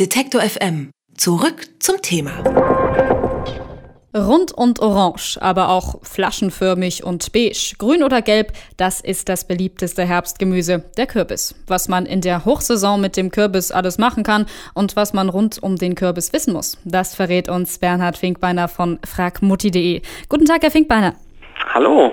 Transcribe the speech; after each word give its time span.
Detektor 0.00 0.40
FM. 0.40 0.90
Zurück 1.16 1.68
zum 1.78 2.02
Thema. 2.02 2.32
Rund 4.12 4.50
und 4.50 4.80
orange, 4.80 5.38
aber 5.40 5.68
auch 5.68 6.02
flaschenförmig 6.02 7.04
und 7.04 7.30
beige, 7.32 7.76
grün 7.78 8.02
oder 8.02 8.20
gelb, 8.20 8.54
das 8.76 9.00
ist 9.00 9.28
das 9.28 9.46
beliebteste 9.46 10.04
Herbstgemüse, 10.04 10.82
der 10.96 11.06
Kürbis. 11.06 11.54
Was 11.68 11.86
man 11.86 12.06
in 12.06 12.22
der 12.22 12.44
Hochsaison 12.44 13.00
mit 13.00 13.16
dem 13.16 13.30
Kürbis 13.30 13.70
alles 13.70 13.96
machen 13.98 14.24
kann 14.24 14.46
und 14.74 14.96
was 14.96 15.12
man 15.12 15.28
rund 15.28 15.62
um 15.62 15.76
den 15.76 15.94
Kürbis 15.94 16.32
wissen 16.32 16.54
muss, 16.54 16.76
das 16.84 17.14
verrät 17.14 17.48
uns 17.48 17.78
Bernhard 17.78 18.18
Finkbeiner 18.18 18.66
von 18.66 18.98
fragmutti.de. 19.06 20.02
Guten 20.28 20.46
Tag, 20.46 20.64
Herr 20.64 20.72
Finkbeiner. 20.72 21.14
Hallo. 21.72 22.10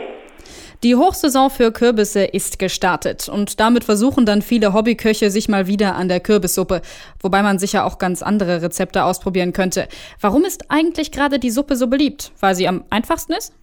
Die 0.84 0.96
Hochsaison 0.96 1.52
für 1.52 1.72
Kürbisse 1.72 2.24
ist 2.24 2.58
gestartet 2.58 3.30
und 3.30 3.60
damit 3.60 3.84
versuchen 3.84 4.26
dann 4.26 4.42
viele 4.42 4.74
Hobbyköche 4.74 5.30
sich 5.30 5.48
mal 5.48 5.68
wieder 5.68 5.94
an 5.94 6.08
der 6.08 6.20
Kürbissuppe, 6.20 6.82
wobei 7.20 7.44
man 7.44 7.60
sicher 7.60 7.86
auch 7.86 8.00
ganz 8.00 8.24
andere 8.24 8.64
Rezepte 8.64 9.04
ausprobieren 9.04 9.54
könnte. 9.54 9.88
Warum 10.20 10.44
ist 10.44 10.72
eigentlich 10.72 11.12
gerade 11.12 11.38
die 11.38 11.52
Suppe 11.52 11.76
so 11.76 11.86
beliebt? 11.86 12.32
Weil 12.40 12.56
sie 12.56 12.68
am 12.68 12.84
einfachsten 12.90 13.34
ist? 13.34 13.54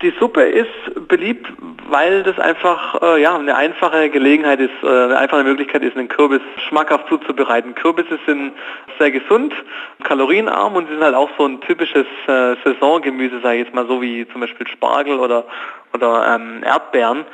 Die 0.00 0.12
Suppe 0.20 0.42
ist 0.42 1.08
beliebt, 1.08 1.48
weil 1.88 2.22
das 2.22 2.38
einfach 2.38 3.02
äh, 3.02 3.20
ja, 3.20 3.36
eine 3.36 3.56
einfache 3.56 4.08
Gelegenheit 4.10 4.60
ist, 4.60 4.70
äh, 4.84 4.86
eine 4.86 5.18
einfache 5.18 5.42
Möglichkeit 5.42 5.82
ist, 5.82 5.96
einen 5.96 6.06
Kürbis 6.06 6.40
schmackhaft 6.68 7.08
zuzubereiten. 7.08 7.74
Kürbisse 7.74 8.16
sind 8.24 8.52
sehr 9.00 9.10
gesund, 9.10 9.52
kalorienarm 10.04 10.76
und 10.76 10.86
sie 10.86 10.94
sind 10.94 11.02
halt 11.02 11.16
auch 11.16 11.30
so 11.36 11.46
ein 11.46 11.60
typisches 11.62 12.06
äh, 12.28 12.54
Saisongemüse, 12.64 13.40
sage 13.42 13.58
ich 13.58 13.64
jetzt 13.64 13.74
mal 13.74 13.88
so 13.88 14.00
wie 14.00 14.24
zum 14.30 14.40
Beispiel 14.40 14.68
Spargel 14.68 15.18
oder, 15.18 15.44
oder 15.92 16.32
ähm, 16.32 16.62
Erdbeeren. 16.62 17.24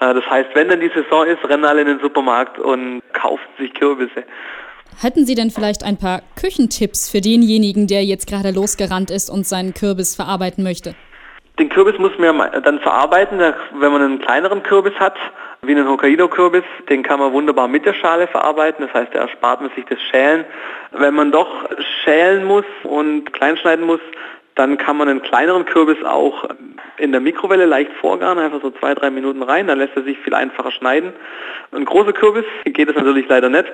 Äh, 0.00 0.14
das 0.14 0.24
heißt, 0.30 0.48
wenn 0.54 0.70
dann 0.70 0.80
die 0.80 0.90
Saison 0.94 1.26
ist, 1.26 1.46
rennen 1.46 1.66
alle 1.66 1.82
in 1.82 1.88
den 1.88 2.00
Supermarkt 2.00 2.58
und 2.58 3.02
kaufen 3.12 3.44
sich 3.58 3.74
Kürbisse. 3.74 4.24
Hätten 4.98 5.26
Sie 5.26 5.34
denn 5.34 5.50
vielleicht 5.50 5.84
ein 5.84 5.98
paar 5.98 6.22
Küchentipps 6.36 7.10
für 7.10 7.20
denjenigen, 7.20 7.86
der 7.86 8.02
jetzt 8.02 8.26
gerade 8.26 8.50
losgerannt 8.50 9.10
ist 9.10 9.28
und 9.28 9.46
seinen 9.46 9.74
Kürbis 9.74 10.16
verarbeiten 10.16 10.64
möchte? 10.64 10.94
Den 11.58 11.68
Kürbis 11.68 11.98
muss 11.98 12.12
man 12.18 12.62
dann 12.62 12.80
verarbeiten, 12.80 13.38
wenn 13.38 13.92
man 13.92 14.02
einen 14.02 14.20
kleineren 14.20 14.62
Kürbis 14.64 14.94
hat, 14.98 15.16
wie 15.66 15.72
einen 15.72 15.88
Hokkaido-Kürbis, 15.88 16.64
den 16.88 17.02
kann 17.02 17.20
man 17.20 17.32
wunderbar 17.32 17.68
mit 17.68 17.84
der 17.84 17.94
Schale 17.94 18.26
verarbeiten, 18.26 18.86
das 18.86 18.94
heißt, 18.94 19.14
da 19.14 19.20
erspart 19.20 19.60
man 19.60 19.70
sich 19.74 19.84
das 19.86 20.00
Schälen. 20.10 20.44
Wenn 20.92 21.14
man 21.14 21.32
doch 21.32 21.68
schälen 22.04 22.44
muss 22.44 22.64
und 22.82 23.32
kleinschneiden 23.32 23.84
muss, 23.84 24.00
dann 24.54 24.78
kann 24.78 24.96
man 24.96 25.08
einen 25.08 25.22
kleineren 25.22 25.64
Kürbis 25.64 26.02
auch 26.04 26.48
in 26.96 27.10
der 27.10 27.20
Mikrowelle 27.20 27.66
leicht 27.66 27.92
vorgaren, 27.94 28.38
einfach 28.38 28.62
so 28.62 28.70
zwei, 28.70 28.94
drei 28.94 29.10
Minuten 29.10 29.42
rein, 29.42 29.66
dann 29.66 29.78
lässt 29.78 29.96
er 29.96 30.04
sich 30.04 30.16
viel 30.18 30.34
einfacher 30.34 30.70
schneiden. 30.70 31.12
Ein 31.72 31.84
großer 31.84 32.12
Kürbis 32.12 32.44
geht 32.64 32.88
es 32.88 32.94
natürlich 32.94 33.26
leider 33.28 33.48
nicht. 33.48 33.64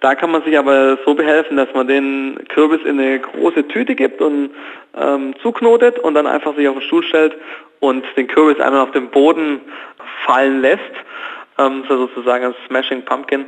Da 0.00 0.16
kann 0.16 0.32
man 0.32 0.42
sich 0.42 0.58
aber 0.58 0.98
so 1.04 1.14
behelfen, 1.14 1.56
dass 1.56 1.72
man 1.72 1.86
den 1.86 2.40
Kürbis 2.48 2.80
in 2.84 2.98
eine 2.98 3.20
große 3.20 3.68
Tüte 3.68 3.94
gibt 3.94 4.20
und 4.20 4.50
ähm, 5.00 5.34
zuknotet 5.40 6.00
und 6.00 6.14
dann 6.14 6.26
einfach 6.26 6.56
sich 6.56 6.66
auf 6.66 6.74
den 6.74 6.82
Stuhl 6.82 7.04
stellt 7.04 7.36
und 7.78 8.04
den 8.16 8.26
Kürbis 8.26 8.60
einmal 8.60 8.80
auf 8.80 8.90
den 8.90 9.10
Boden 9.10 9.60
fallen 10.26 10.60
lässt. 10.60 10.80
Ähm, 11.58 11.84
so 11.88 11.96
sozusagen 11.96 12.46
ein 12.46 12.54
Smashing 12.66 13.04
Pumpkin 13.04 13.46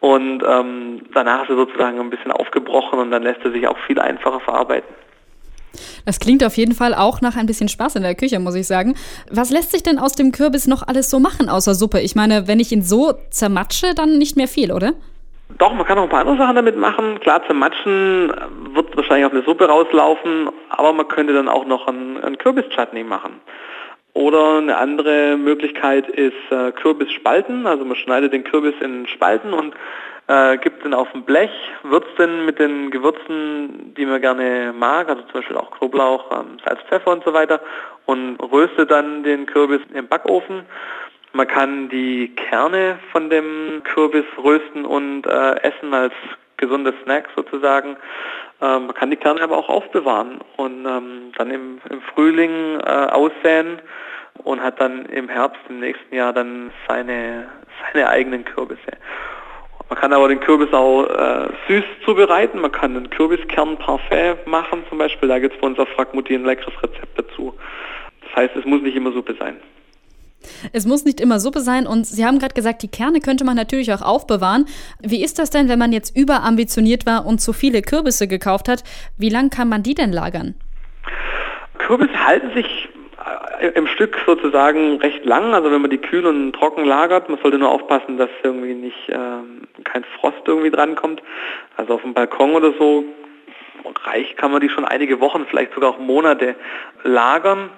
und 0.00 0.42
ähm, 0.46 1.00
danach 1.14 1.44
ist 1.44 1.50
er 1.50 1.56
sozusagen 1.56 1.98
ein 1.98 2.10
bisschen 2.10 2.30
aufgebrochen 2.30 2.98
und 2.98 3.10
dann 3.10 3.22
lässt 3.22 3.40
er 3.44 3.52
sich 3.52 3.66
auch 3.66 3.78
viel 3.86 3.98
einfacher 3.98 4.40
verarbeiten. 4.40 4.94
Das 6.04 6.20
klingt 6.20 6.44
auf 6.44 6.56
jeden 6.56 6.74
Fall 6.74 6.94
auch 6.94 7.20
nach 7.20 7.36
ein 7.36 7.46
bisschen 7.46 7.68
Spaß 7.68 7.96
in 7.96 8.02
der 8.02 8.14
Küche, 8.14 8.38
muss 8.38 8.54
ich 8.54 8.66
sagen. 8.66 8.94
Was 9.30 9.50
lässt 9.50 9.72
sich 9.72 9.82
denn 9.82 9.98
aus 9.98 10.12
dem 10.12 10.32
Kürbis 10.32 10.66
noch 10.66 10.86
alles 10.86 11.10
so 11.10 11.18
machen 11.18 11.48
außer 11.48 11.74
Suppe? 11.74 12.00
Ich 12.00 12.14
meine, 12.14 12.48
wenn 12.48 12.60
ich 12.60 12.72
ihn 12.72 12.82
so 12.82 13.14
zermatsche, 13.30 13.94
dann 13.94 14.18
nicht 14.18 14.36
mehr 14.36 14.48
viel, 14.48 14.72
oder? 14.72 14.92
Doch, 15.58 15.72
man 15.72 15.86
kann 15.86 15.96
noch 15.96 16.04
ein 16.04 16.08
paar 16.08 16.20
andere 16.20 16.38
Sachen 16.38 16.56
damit 16.56 16.76
machen. 16.76 17.20
Klar, 17.20 17.42
zermatschen 17.46 18.32
wird 18.74 18.96
wahrscheinlich 18.96 19.26
auf 19.26 19.32
eine 19.32 19.42
Suppe 19.42 19.68
rauslaufen, 19.68 20.50
aber 20.70 20.92
man 20.92 21.06
könnte 21.08 21.32
dann 21.32 21.48
auch 21.48 21.64
noch 21.66 21.86
einen, 21.86 22.18
einen 22.18 22.36
Kürbis-Chutney 22.36 23.04
machen. 23.04 23.40
Oder 24.16 24.56
eine 24.56 24.78
andere 24.78 25.36
Möglichkeit 25.36 26.08
ist 26.08 26.32
äh, 26.50 26.72
Kürbis 26.72 27.12
spalten. 27.12 27.66
Also 27.66 27.84
man 27.84 27.96
schneidet 27.96 28.32
den 28.32 28.44
Kürbis 28.44 28.72
in 28.80 29.06
Spalten 29.08 29.52
und 29.52 29.74
äh, 30.26 30.56
gibt 30.56 30.86
den 30.86 30.94
auf 30.94 31.12
dem 31.12 31.24
Blech, 31.24 31.50
würzt 31.82 32.18
den 32.18 32.46
mit 32.46 32.58
den 32.58 32.90
Gewürzen, 32.90 33.92
die 33.94 34.06
man 34.06 34.22
gerne 34.22 34.72
mag, 34.74 35.10
also 35.10 35.20
zum 35.24 35.32
Beispiel 35.34 35.58
auch 35.58 35.70
Knoblauch, 35.70 36.32
ähm, 36.32 36.56
Salz, 36.64 36.80
Pfeffer 36.88 37.12
und 37.12 37.24
so 37.24 37.34
weiter 37.34 37.60
und 38.06 38.38
röstet 38.38 38.90
dann 38.90 39.22
den 39.22 39.44
Kürbis 39.44 39.82
im 39.92 40.08
Backofen. 40.08 40.62
Man 41.34 41.46
kann 41.46 41.90
die 41.90 42.34
Kerne 42.36 42.98
von 43.12 43.28
dem 43.28 43.82
Kürbis 43.84 44.24
rösten 44.42 44.86
und 44.86 45.26
äh, 45.26 45.56
essen 45.60 45.92
als 45.92 46.14
gesundes 46.56 46.94
Snack 47.02 47.28
sozusagen. 47.36 47.98
Ähm, 48.62 48.86
man 48.86 48.94
kann 48.94 49.10
die 49.10 49.18
Kerne 49.18 49.42
aber 49.42 49.58
auch 49.58 49.68
aufbewahren 49.68 50.38
und 50.56 50.86
ähm, 50.86 51.32
dann 51.36 51.50
im, 51.50 51.82
im 51.90 52.00
Frühling 52.14 52.80
äh, 52.80 53.08
aussäen 53.10 53.82
und 54.44 54.62
hat 54.62 54.80
dann 54.80 55.06
im 55.06 55.28
Herbst 55.28 55.60
im 55.68 55.80
nächsten 55.80 56.14
Jahr 56.14 56.32
dann 56.32 56.70
seine, 56.88 57.48
seine 57.92 58.08
eigenen 58.08 58.44
Kürbisse. 58.44 58.92
Man 59.88 59.98
kann 59.98 60.12
aber 60.12 60.28
den 60.28 60.40
Kürbis 60.40 60.72
auch 60.72 61.04
äh, 61.04 61.48
süß 61.68 61.84
zubereiten. 62.04 62.60
Man 62.60 62.72
kann 62.72 62.96
einen 62.96 63.10
Kürbiskernparfait 63.10 64.46
machen 64.46 64.84
zum 64.88 64.98
Beispiel. 64.98 65.28
Da 65.28 65.38
gibt 65.38 65.54
es 65.54 65.60
bei 65.60 65.66
uns 65.68 65.78
auf 65.78 65.88
Fragmutti 65.90 66.34
ein 66.34 66.44
leckeres 66.44 66.74
Rezept 66.82 67.16
dazu. 67.16 67.54
Das 68.22 68.36
heißt, 68.36 68.56
es 68.56 68.64
muss 68.64 68.82
nicht 68.82 68.96
immer 68.96 69.12
Suppe 69.12 69.36
sein. 69.38 69.58
Es 70.72 70.86
muss 70.86 71.04
nicht 71.04 71.20
immer 71.20 71.40
Suppe 71.40 71.60
sein 71.60 71.86
und 71.86 72.06
Sie 72.06 72.24
haben 72.24 72.38
gerade 72.38 72.54
gesagt, 72.54 72.82
die 72.82 72.88
Kerne 72.88 73.20
könnte 73.20 73.44
man 73.44 73.56
natürlich 73.56 73.92
auch 73.92 74.02
aufbewahren. 74.02 74.66
Wie 75.00 75.22
ist 75.22 75.38
das 75.38 75.50
denn, 75.50 75.68
wenn 75.68 75.78
man 75.78 75.92
jetzt 75.92 76.16
überambitioniert 76.16 77.06
war 77.06 77.26
und 77.26 77.40
zu 77.40 77.52
viele 77.52 77.82
Kürbisse 77.82 78.28
gekauft 78.28 78.68
hat? 78.68 78.84
Wie 79.16 79.28
lange 79.28 79.50
kann 79.50 79.68
man 79.68 79.82
die 79.82 79.94
denn 79.94 80.12
lagern? 80.12 80.54
Kürbisse 81.78 82.26
halten 82.26 82.52
sich 82.54 82.88
im 83.74 83.86
Stück 83.86 84.18
sozusagen 84.26 84.98
recht 84.98 85.24
lang, 85.24 85.54
also 85.54 85.70
wenn 85.70 85.80
man 85.80 85.90
die 85.90 85.98
kühl 85.98 86.26
und 86.26 86.52
trocken 86.52 86.84
lagert, 86.84 87.28
man 87.28 87.38
sollte 87.40 87.58
nur 87.58 87.70
aufpassen, 87.70 88.18
dass 88.18 88.30
irgendwie 88.42 88.74
nicht 88.74 89.08
ähm, 89.08 89.62
kein 89.84 90.04
Frost 90.18 90.42
irgendwie 90.46 90.70
drankommt. 90.70 91.22
Also 91.76 91.94
auf 91.94 92.02
dem 92.02 92.14
Balkon 92.14 92.52
oder 92.52 92.72
so 92.78 93.04
reicht, 94.04 94.36
kann 94.36 94.52
man 94.52 94.60
die 94.60 94.68
schon 94.68 94.84
einige 94.84 95.20
Wochen, 95.20 95.46
vielleicht 95.48 95.74
sogar 95.74 95.90
auch 95.90 95.98
Monate 95.98 96.56
lagern. 97.02 97.70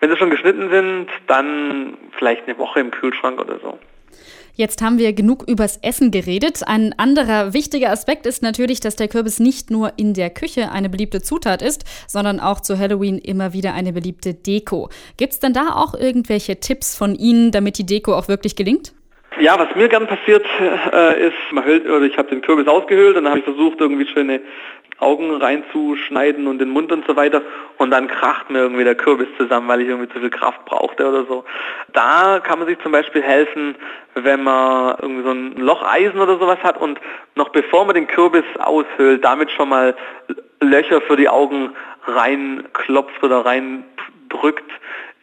Wenn 0.00 0.10
sie 0.10 0.16
schon 0.16 0.30
geschnitten 0.30 0.70
sind, 0.70 1.08
dann 1.26 1.98
vielleicht 2.18 2.46
eine 2.46 2.58
Woche 2.58 2.80
im 2.80 2.90
Kühlschrank 2.90 3.38
oder 3.38 3.58
so. 3.60 3.78
Jetzt 4.54 4.82
haben 4.82 4.98
wir 4.98 5.12
genug 5.12 5.48
übers 5.48 5.78
Essen 5.78 6.10
geredet. 6.10 6.62
Ein 6.66 6.92
anderer 6.98 7.54
wichtiger 7.54 7.90
Aspekt 7.90 8.26
ist 8.26 8.42
natürlich, 8.42 8.80
dass 8.80 8.96
der 8.96 9.08
Kürbis 9.08 9.40
nicht 9.40 9.70
nur 9.70 9.92
in 9.96 10.12
der 10.12 10.30
Küche 10.30 10.72
eine 10.72 10.90
beliebte 10.90 11.22
Zutat 11.22 11.62
ist, 11.62 11.84
sondern 12.06 12.40
auch 12.40 12.60
zu 12.60 12.78
Halloween 12.78 13.18
immer 13.18 13.52
wieder 13.52 13.74
eine 13.74 13.92
beliebte 13.92 14.34
Deko. 14.34 14.90
Gibt 15.16 15.34
es 15.34 15.38
denn 15.38 15.52
da 15.52 15.76
auch 15.76 15.94
irgendwelche 15.94 16.60
Tipps 16.60 16.96
von 16.96 17.14
Ihnen, 17.14 17.52
damit 17.52 17.78
die 17.78 17.86
Deko 17.86 18.14
auch 18.14 18.28
wirklich 18.28 18.56
gelingt? 18.56 18.92
Ja, 19.40 19.58
was 19.58 19.74
mir 19.74 19.88
gern 19.88 20.06
passiert 20.06 20.44
äh, 20.92 21.28
ist, 21.28 21.34
man 21.50 21.64
hüllt, 21.64 21.88
oder 21.88 22.04
ich 22.04 22.18
habe 22.18 22.28
den 22.28 22.42
Kürbis 22.42 22.68
ausgehöhlt 22.68 23.16
und 23.16 23.24
dann 23.24 23.30
habe 23.30 23.38
ich 23.38 23.44
versucht, 23.44 23.80
irgendwie 23.80 24.06
schöne 24.06 24.42
Augen 24.98 25.34
reinzuschneiden 25.34 26.46
und 26.46 26.58
den 26.58 26.68
Mund 26.68 26.92
und 26.92 27.06
so 27.06 27.16
weiter 27.16 27.40
und 27.78 27.90
dann 27.90 28.06
kracht 28.06 28.50
mir 28.50 28.58
irgendwie 28.58 28.84
der 28.84 28.96
Kürbis 28.96 29.28
zusammen, 29.38 29.66
weil 29.66 29.80
ich 29.80 29.88
irgendwie 29.88 30.12
zu 30.12 30.20
viel 30.20 30.28
Kraft 30.28 30.66
brauchte 30.66 31.08
oder 31.08 31.24
so. 31.24 31.44
Da 31.94 32.40
kann 32.40 32.58
man 32.58 32.68
sich 32.68 32.78
zum 32.80 32.92
Beispiel 32.92 33.22
helfen, 33.22 33.76
wenn 34.14 34.42
man 34.42 34.96
irgendwie 35.00 35.22
so 35.22 35.30
ein 35.30 35.56
Locheisen 35.56 36.20
oder 36.20 36.38
sowas 36.38 36.58
hat 36.62 36.78
und 36.78 37.00
noch 37.34 37.48
bevor 37.48 37.86
man 37.86 37.94
den 37.94 38.08
Kürbis 38.08 38.44
aushöhlt, 38.58 39.24
damit 39.24 39.50
schon 39.52 39.70
mal 39.70 39.96
Löcher 40.60 41.00
für 41.00 41.16
die 41.16 41.30
Augen 41.30 41.70
reinklopft 42.04 43.22
oder 43.22 43.46
reindrückt 43.46 44.70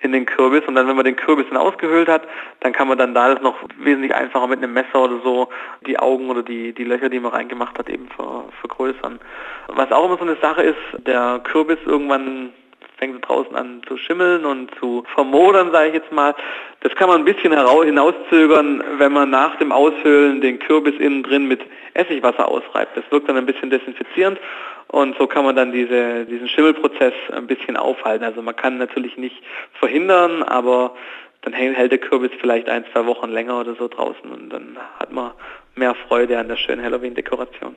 in 0.07 0.13
den 0.13 0.25
Kürbis 0.25 0.63
und 0.67 0.75
dann, 0.75 0.87
wenn 0.87 0.95
man 0.95 1.05
den 1.05 1.15
Kürbis 1.15 1.45
dann 1.49 1.57
ausgehöhlt 1.57 2.07
hat, 2.07 2.23
dann 2.61 2.73
kann 2.73 2.87
man 2.87 2.97
dann 2.97 3.13
da 3.13 3.33
das 3.33 3.41
noch 3.41 3.55
wesentlich 3.77 4.15
einfacher 4.15 4.47
mit 4.47 4.63
einem 4.63 4.73
Messer 4.73 5.03
oder 5.03 5.19
so 5.23 5.49
die 5.85 5.99
Augen 5.99 6.29
oder 6.29 6.43
die, 6.43 6.73
die 6.73 6.83
Löcher, 6.83 7.09
die 7.09 7.19
man 7.19 7.31
reingemacht 7.31 7.77
hat, 7.77 7.89
eben 7.89 8.07
ver, 8.15 8.45
vergrößern. 8.61 9.19
Was 9.67 9.91
auch 9.91 10.05
immer 10.05 10.17
so 10.17 10.23
eine 10.23 10.37
Sache 10.37 10.63
ist, 10.63 10.77
der 11.05 11.41
Kürbis 11.43 11.77
irgendwann 11.85 12.53
fängt 12.97 13.27
draußen 13.27 13.55
an 13.55 13.81
zu 13.87 13.97
schimmeln 13.97 14.45
und 14.45 14.73
zu 14.79 15.03
vermodern, 15.13 15.71
sage 15.71 15.89
ich 15.89 15.93
jetzt 15.93 16.11
mal. 16.11 16.33
Das 16.79 16.95
kann 16.95 17.09
man 17.09 17.21
ein 17.21 17.25
bisschen 17.25 17.53
hinauszögern, 17.53 18.83
wenn 18.97 19.11
man 19.11 19.29
nach 19.29 19.55
dem 19.57 19.71
Aushöhlen 19.71 20.41
den 20.41 20.59
Kürbis 20.59 20.95
innen 20.99 21.23
drin 21.23 21.47
mit 21.47 21.61
Essigwasser 21.93 22.47
ausreibt. 22.47 22.97
Das 22.97 23.03
wirkt 23.11 23.29
dann 23.29 23.37
ein 23.37 23.45
bisschen 23.45 23.69
desinfizierend 23.69 24.39
und 24.89 25.17
so 25.17 25.27
kann 25.27 25.45
man 25.45 25.55
dann 25.55 25.71
diese, 25.71 26.25
diesen 26.25 26.47
Schimmelprozess 26.47 27.13
ein 27.31 27.47
bisschen 27.47 27.77
aufhalten. 27.77 28.23
Also 28.23 28.41
man 28.41 28.55
kann 28.55 28.77
natürlich 28.77 29.17
nicht 29.17 29.35
verhindern, 29.79 30.43
aber 30.43 30.95
dann 31.41 31.53
hält 31.53 31.91
der 31.91 31.99
Kürbis 31.99 32.31
vielleicht 32.39 32.69
ein, 32.69 32.85
zwei 32.91 33.05
Wochen 33.05 33.29
länger 33.29 33.59
oder 33.59 33.75
so 33.75 33.87
draußen 33.87 34.29
und 34.31 34.49
dann 34.49 34.77
hat 34.99 35.11
man 35.11 35.31
mehr 35.75 35.95
Freude 36.07 36.37
an 36.37 36.47
der 36.47 36.57
schönen 36.57 36.83
Halloween-Dekoration. 36.83 37.75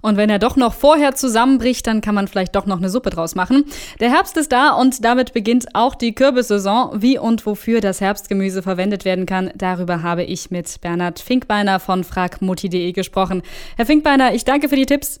Und 0.00 0.16
wenn 0.16 0.30
er 0.30 0.38
doch 0.38 0.56
noch 0.56 0.74
vorher 0.74 1.14
zusammenbricht, 1.14 1.86
dann 1.86 2.00
kann 2.00 2.14
man 2.14 2.28
vielleicht 2.28 2.54
doch 2.56 2.66
noch 2.66 2.78
eine 2.78 2.88
Suppe 2.88 3.10
draus 3.10 3.34
machen. 3.34 3.64
Der 4.00 4.10
Herbst 4.10 4.36
ist 4.36 4.52
da 4.52 4.70
und 4.72 5.04
damit 5.04 5.32
beginnt 5.32 5.66
auch 5.74 5.94
die 5.94 6.14
Kürbissaison. 6.14 7.00
Wie 7.00 7.18
und 7.18 7.46
wofür 7.46 7.80
das 7.80 8.00
Herbstgemüse 8.00 8.62
verwendet 8.62 9.04
werden 9.04 9.26
kann, 9.26 9.50
darüber 9.54 10.02
habe 10.02 10.24
ich 10.24 10.50
mit 10.50 10.80
Bernhard 10.80 11.20
Finkbeiner 11.20 11.80
von 11.80 12.04
fragmutti.de 12.04 12.92
gesprochen. 12.92 13.42
Herr 13.76 13.86
Finkbeiner, 13.86 14.34
ich 14.34 14.44
danke 14.44 14.68
für 14.68 14.76
die 14.76 14.86
Tipps. 14.86 15.20